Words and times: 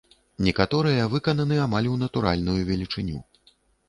Некаторыя 0.45 1.03
выкананы 1.15 1.57
амаль 1.65 1.89
у 1.97 1.97
натуральную 2.05 2.57
велічыню. 2.71 3.21